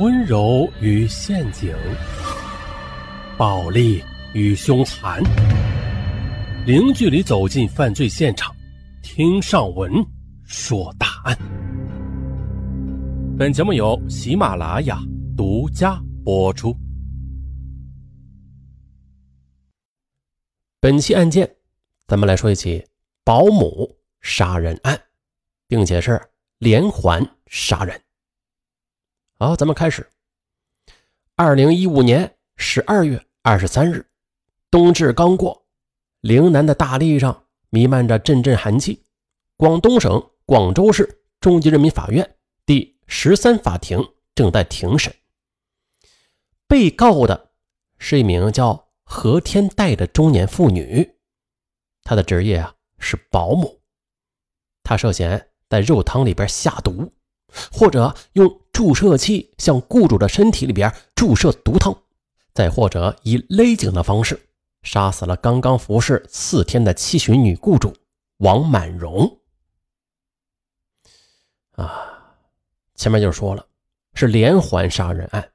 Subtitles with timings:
[0.00, 1.72] 温柔与陷阱，
[3.38, 4.02] 暴力
[4.32, 5.22] 与凶残，
[6.66, 8.52] 零距离走进犯罪现场，
[9.04, 10.04] 听上文
[10.42, 11.38] 说大案。
[13.38, 14.98] 本节目由喜马拉雅
[15.36, 16.76] 独家播出。
[20.80, 21.48] 本期案件，
[22.08, 22.84] 咱们来说一起
[23.22, 23.88] 保姆
[24.22, 25.00] 杀人案，
[25.68, 26.20] 并且是
[26.58, 27.96] 连环杀人。
[29.36, 30.08] 好，咱们开始。
[31.34, 34.06] 二零一五年十二月二十三日，
[34.70, 35.66] 冬至刚过，
[36.20, 39.04] 岭南的大地上弥漫着阵阵寒气。
[39.56, 43.98] 广东省广州市中级人民法院第十三法庭
[44.36, 45.12] 正在庭审。
[46.68, 47.50] 被告的
[47.98, 51.16] 是一名叫何天代的中年妇女，
[52.04, 53.80] 她的职业啊是保姆。
[54.84, 57.12] 她涉嫌在肉汤里边下毒。
[57.70, 61.96] 或者用注射器向雇主的身体里边注射毒汤，
[62.52, 64.48] 再或者以勒颈的方式
[64.82, 67.96] 杀死了刚刚服侍四天的七旬女雇主
[68.38, 69.40] 王满荣。
[71.76, 72.36] 啊，
[72.96, 73.64] 前面就说了
[74.14, 75.52] 是连环杀人案，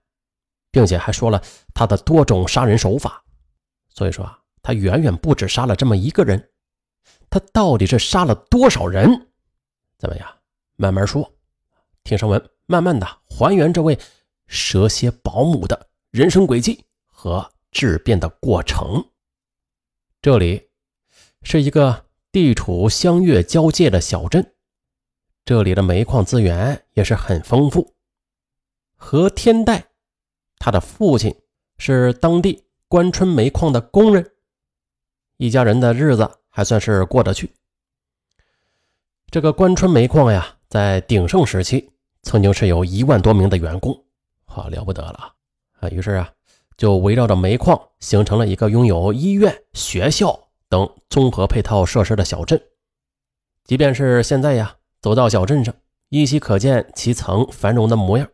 [0.71, 3.21] 并且还说了他的多种杀人手法，
[3.89, 6.51] 所以说啊，他远远不止杀了这么一个人。
[7.29, 9.27] 他到底是杀了多少人？
[9.97, 10.37] 怎么样？
[10.77, 11.29] 慢慢说。
[12.03, 13.97] 听上文，慢慢的还原这位
[14.45, 19.03] 蛇蝎保姆的人生轨迹和质变的过程。
[20.21, 20.69] 这里
[21.41, 24.53] 是一个地处湘粤交界的小镇，
[25.43, 27.95] 这里的煤矿资源也是很丰富。
[28.95, 29.87] 何天代，
[30.59, 31.35] 他的父亲
[31.79, 34.31] 是当地关春煤矿的工人，
[35.37, 37.51] 一家人的日子还算是过得去。
[39.31, 40.55] 这个关春煤矿呀。
[40.69, 41.91] 在鼎盛时期，
[42.29, 44.05] 曾经是有一万多名的员工，
[44.45, 45.33] 好了不得了
[45.79, 45.89] 啊！
[45.89, 46.31] 于是啊，
[46.77, 52.61] 就围绕着煤矿形成了一个拥有医院、学校等综合配套设施的小镇。
[53.63, 55.73] 即便是现在呀，走到小镇上，
[56.09, 58.29] 依稀可见其曾繁荣的模样。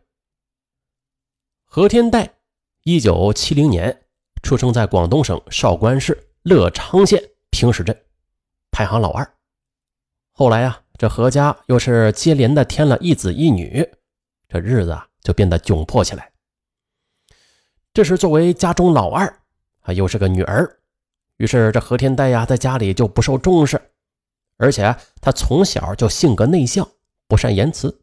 [1.64, 2.34] 何天代，
[2.82, 4.02] 一九七零年
[4.42, 7.98] 出生在广东省韶关市乐昌县平石镇，
[8.70, 9.26] 排行老二。
[10.32, 10.82] 后来呀。
[10.98, 13.86] 这何家又是接连的添了一子一女，
[14.48, 16.32] 这日子啊就变得窘迫起来。
[17.92, 19.40] 这时作为家中老二，
[19.80, 20.78] 啊又是个女儿，
[21.36, 23.90] 于是这何天代呀在家里就不受重视，
[24.56, 26.88] 而且他从小就性格内向，
[27.28, 28.02] 不善言辞，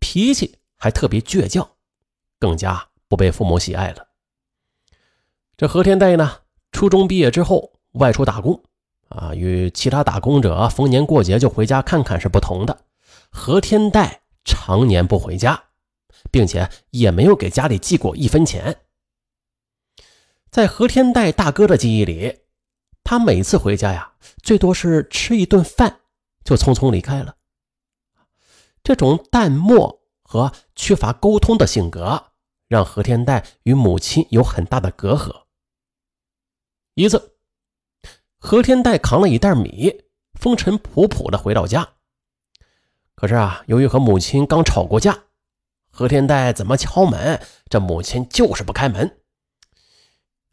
[0.00, 1.68] 脾气还特别倔强，
[2.40, 4.08] 更加不被父母喜爱了。
[5.56, 6.40] 这何天代呢，
[6.72, 8.62] 初中毕业之后外出打工。
[9.08, 12.84] 啊，与其他打工者逢年过节就回家看看是不同的。
[13.30, 15.64] 何天代常年不回家，
[16.30, 18.80] 并且也没有给家里寄过一分钱。
[20.50, 22.40] 在何天代大哥的记忆里，
[23.04, 24.12] 他每次回家呀，
[24.42, 26.00] 最多是吃一顿饭
[26.42, 27.36] 就匆匆离开了。
[28.82, 32.32] 这种淡漠和缺乏沟通的性格，
[32.66, 35.44] 让何天代与母亲有很大的隔阂。
[36.94, 37.35] 一次。
[38.46, 41.88] 何天代扛了一袋米，风尘仆仆的回到家。
[43.16, 45.24] 可是啊，由于和母亲刚吵过架，
[45.90, 49.18] 何天代怎么敲门，这母亲就是不开门。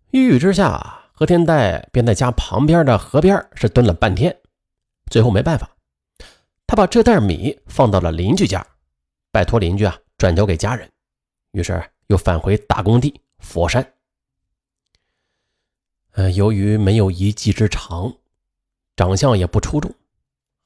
[0.10, 4.36] 一语之下，何天代便在家旁边的河边是蹲了半天。
[5.12, 5.70] 最后没办法，
[6.66, 8.66] 他把这袋米放到了邻居家，
[9.32, 10.90] 拜托邻居啊转交给家人。
[11.52, 13.88] 于是又返回大工地佛山。
[16.14, 18.14] 呃，由于没有一技之长，
[18.96, 19.92] 长相也不出众，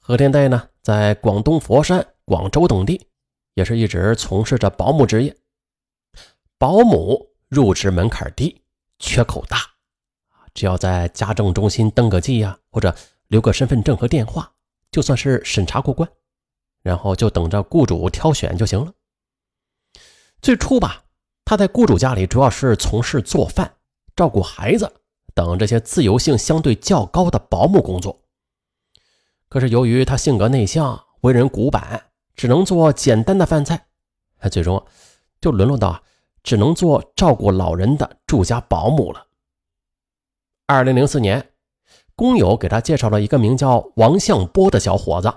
[0.01, 3.07] 何天代呢，在广东佛山、广州等地，
[3.53, 5.33] 也是一直从事着保姆职业。
[6.57, 8.61] 保姆入职门槛低，
[8.99, 9.59] 缺口大，
[10.53, 12.93] 只要在家政中心登个记呀，或者
[13.27, 14.51] 留个身份证和电话，
[14.91, 16.09] 就算是审查过关，
[16.81, 18.91] 然后就等着雇主挑选就行了。
[20.41, 21.05] 最初吧，
[21.45, 23.75] 他在雇主家里主要是从事做饭、
[24.13, 24.91] 照顾孩子。
[25.37, 28.23] 等这些自由性相对较高的保姆工作，
[29.47, 33.85] 可是由于他性格内向，为人古板，只能做简单的饭菜，
[34.49, 34.83] 最终
[35.39, 36.01] 就沦落到
[36.41, 39.27] 只能做照顾老人的住家保姆了。
[40.65, 41.51] 二零零四年，
[42.15, 45.31] 工友给他介绍了一个名叫王向波的小伙子，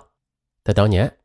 [0.65, 1.19] 在当年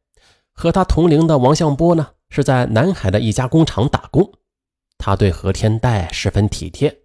[0.51, 4.33] 和他同龄的王向波呢，是在南海的一家工厂打工，
[4.97, 7.03] 他对何天代十分体贴，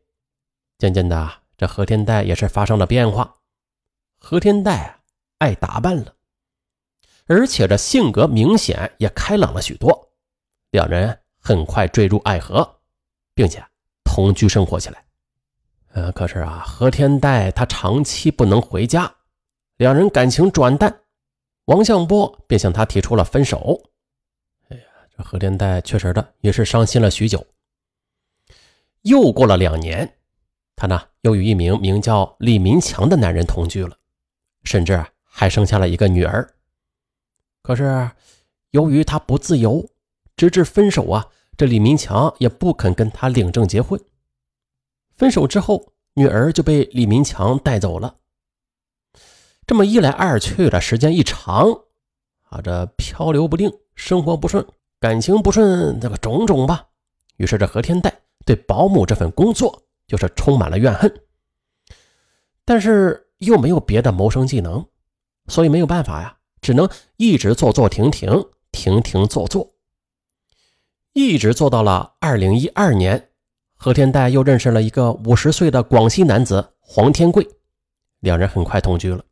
[0.76, 1.39] 渐渐的。
[1.60, 3.36] 这何天代也是发生了变化，
[4.16, 5.02] 何天代
[5.36, 6.16] 爱打扮了，
[7.26, 10.10] 而且这性格明显也开朗了许多，
[10.70, 12.80] 两人很快坠入爱河，
[13.34, 13.62] 并且
[14.04, 15.04] 同居生活起来。
[15.92, 19.14] 呃，可是啊，何天代他长期不能回家，
[19.76, 21.02] 两人感情转淡，
[21.66, 23.78] 王向波便向他提出了分手。
[24.70, 24.82] 哎呀，
[25.14, 27.46] 这何天代确实的也是伤心了许久。
[29.02, 30.19] 又过了两年，
[30.80, 33.94] 他呢又与一名名叫李民强的男人同居了，
[34.64, 36.54] 甚至还生下了一个女儿。
[37.60, 38.10] 可是
[38.70, 39.86] 由于他不自由，
[40.36, 41.28] 直至分手啊，
[41.58, 44.00] 这李民强也不肯跟他领证结婚。
[45.18, 48.16] 分手之后，女儿就被李民强带走了。
[49.66, 51.70] 这么一来二去的时间一长，
[52.48, 54.66] 啊，这漂流不定，生活不顺，
[54.98, 56.86] 感情不顺，这个种种吧。
[57.36, 61.22] 于是这何天代对保姆这份工作就是充满了怨恨。
[62.64, 64.84] 但是又没有别的谋生技能，
[65.46, 69.72] 所以没有办法呀，只能一直做做停停，停停做做，
[71.12, 73.28] 一直做到了二零一二年。
[73.76, 77.48] 何天代又认识了一个五十岁的广西男子黄天贵，
[78.18, 79.24] 两人很快同居了。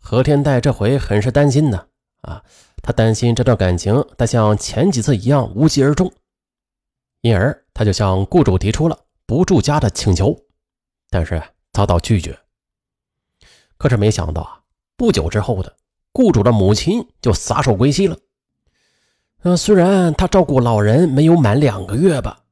[0.00, 1.86] 何天代这回很是担心呢，
[2.22, 2.42] 啊，
[2.82, 6.10] 他担心这段感情再像前几次一样无疾而终，
[7.20, 8.98] 因而他就向雇主提出了
[9.30, 10.36] 不住家的请求，
[11.08, 11.40] 但是
[11.70, 12.36] 遭到拒绝。
[13.76, 14.60] 可是没想到啊，
[14.96, 15.76] 不久之后的
[16.12, 18.18] 雇主的母亲就撒手归西了。
[19.42, 22.42] 嗯，虽然他照顾老人没有满两个月吧，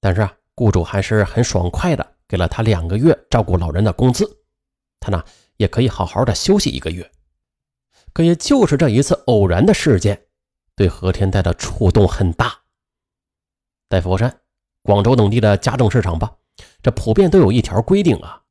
[0.00, 0.34] 但是啊。
[0.56, 4.24] 雇主还是很爽快的给了他两个月照顾老人的工资，
[5.00, 5.22] 他呢
[5.56, 7.10] 也可以好好的休息一个月。
[8.14, 10.26] 可也就是这一次偶然的事件，
[10.74, 12.60] 对何天代的触动很大。
[13.90, 14.40] 在佛山、
[14.84, 16.30] 广州等地的家政市场吧，
[16.82, 18.42] 这普遍都有一条规定啊，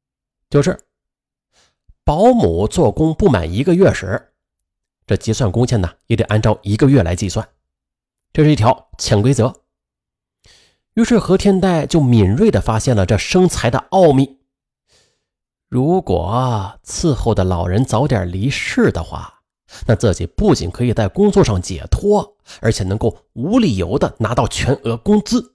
[0.50, 0.77] 就是
[2.03, 4.33] 保姆做工不满一个月时，
[5.06, 7.47] 这结算工钱呢也得按照一个月来计算，
[8.33, 9.53] 这是一条潜规则。
[10.95, 14.39] 于是何天代就敏锐地发现了这生财的奥秘。
[15.69, 19.41] 如果伺候的老人早点离世的话，
[19.86, 25.52] 那自己不仅可以在工作上解脱，而且能够无理由的拿到全额工资。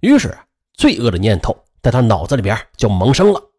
[0.00, 0.34] 于是，
[0.72, 3.50] 罪恶的念头在他脑子里边就萌生了。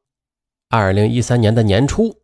[0.70, 2.16] 二零一三年的年初，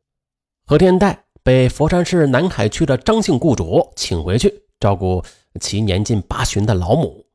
[0.66, 5.24] 何天代被佛山市南海区的张姓雇主请回去照顾
[5.60, 7.28] 其年近八旬的老母。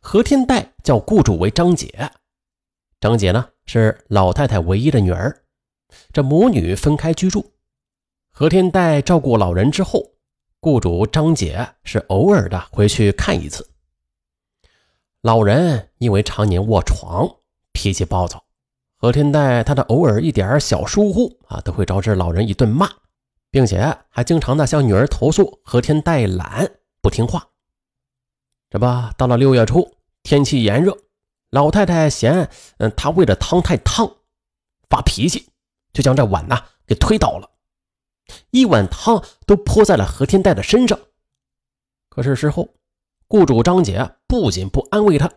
[0.00, 2.10] 何天代叫雇主为张姐，
[3.00, 5.44] 张姐呢是老太太唯一的女儿，
[6.12, 7.54] 这母女分开居住。
[8.30, 10.12] 何天代照顾老人之后，
[10.60, 13.69] 雇主张姐是偶尔的回去看一次。
[15.22, 17.28] 老人因为常年卧床，
[17.72, 18.42] 脾气暴躁，
[18.96, 22.88] 何天代他的偶尔一点小疏忽啊，都会招致老人一顿骂，
[23.50, 26.70] 并且还经常的向女儿投诉何天代懒
[27.02, 27.48] 不听话。
[28.70, 28.86] 这不
[29.18, 30.96] 到了六月初，天气炎热，
[31.50, 34.10] 老太太嫌嗯她喂的汤太烫，
[34.88, 35.50] 发脾气，
[35.92, 37.50] 就将这碗呐给推倒了，
[38.50, 40.98] 一碗汤都泼在了何天代的身上。
[42.08, 42.70] 可是事后，
[43.30, 45.30] 雇主张姐不仅不安慰他，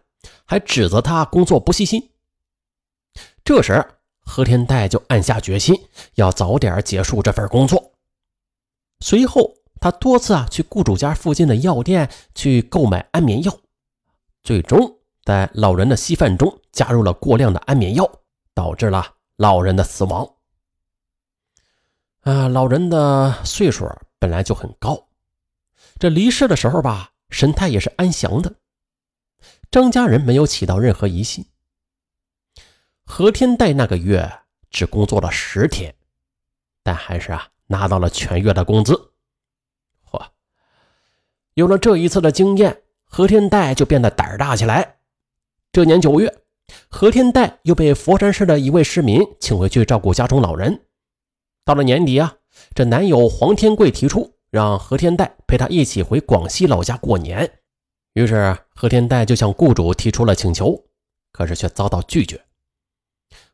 [0.45, 2.09] 还指责他工作不细心。
[3.45, 3.85] 这时，
[4.19, 5.79] 何天代就暗下决心，
[6.15, 7.93] 要早点结束这份工作。
[8.99, 9.53] 随后。
[9.83, 13.53] 他多次啊去雇主家附近的药店去购买安眠药，
[14.41, 14.79] 最终
[15.25, 18.09] 在老人的稀饭中加入了过量的安眠药，
[18.53, 20.25] 导致了老人的死亡。
[22.21, 23.85] 啊，老人的岁数
[24.19, 25.05] 本来就很高，
[25.99, 28.53] 这离世的时候吧，神态也是安详的。
[29.71, 31.45] 张家人没有起到任何疑心。
[33.03, 34.31] 何天代那个月
[34.69, 35.95] 只工作了十天，
[36.83, 38.93] 但还是啊拿到了全月的工资。
[40.09, 40.27] 嚯
[41.55, 44.99] 有了这一次的经验，何天代就变得胆儿大起来。
[45.71, 46.43] 这年九月，
[46.87, 50.85] 何天代又被佛山市的一位市民请回去照顾家中老人。
[51.65, 52.37] 到了年底啊，
[52.75, 57.51] 这男友黄天贵提出让何天代陪他一起回广西老家过年。
[58.13, 60.79] 于是何天代就向雇主提出了请求，
[61.31, 62.39] 可是却遭到拒绝。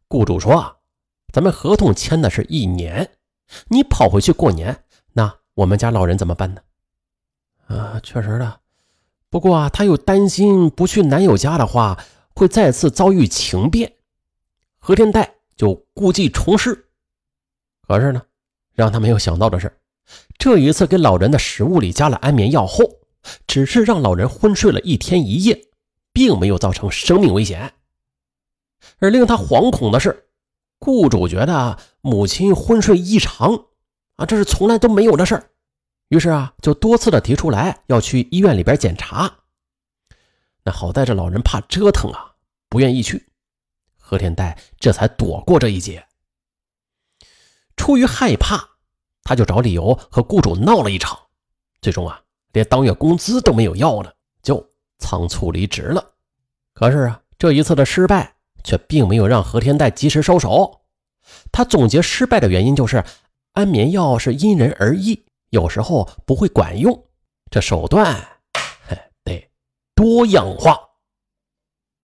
[0.10, 0.75] 雇主说：“啊
[1.32, 3.12] 咱们合同签的是一年，
[3.70, 6.62] 你跑回去过年，那我们家老人怎么办呢？”
[7.74, 8.60] 啊，确实的，
[9.29, 11.98] 不过啊，他又担心不去男友家的话，
[12.36, 13.94] 会再次遭遇情变。
[14.79, 16.89] 何天代就故技重施，
[17.88, 18.22] 可是呢，
[18.74, 19.79] 让他没有想到的是，
[20.39, 22.86] 这一次给老人的食物里加了安眠药后，
[23.46, 25.67] 只是让老人昏睡了一天一夜，
[26.13, 27.74] 并没有造成生命危险。
[29.00, 30.29] 而令他惶恐的是，
[30.79, 33.65] 雇主觉得母亲昏睡异常，
[34.15, 35.51] 啊，这是从来都没有的事儿。
[36.08, 39.39] 于是啊，就多次的提出来要去医院里边检查，
[40.63, 42.34] 那好在这老人怕折腾啊，
[42.69, 43.27] 不愿意去。
[43.98, 46.08] 何天代这才躲过这一劫。
[47.75, 48.69] 出于害怕，
[49.30, 51.16] 他就找理由和雇主闹了一场，
[51.84, 52.20] 最终啊，
[52.52, 54.68] 连当月工资都没有要了，就
[54.98, 56.04] 仓促离职了。
[56.74, 58.34] 可是啊，这一次的失败
[58.64, 60.82] 却并没有让何天代及时收手。
[61.52, 63.06] 他总结失败的原因就是，
[63.54, 67.06] 安眠药是因人而异，有时候不会管用，
[67.52, 68.16] 这手段
[68.88, 69.48] 嘿得
[69.94, 70.88] 多样化。